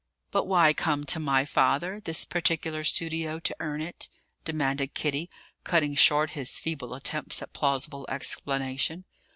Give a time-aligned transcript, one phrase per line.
[0.31, 4.09] "But why come to my father, this particular studio, to earn it?"
[4.43, 5.29] demanded Kitty,
[5.63, 9.05] cutting short his feeble attempts at plausible explanation.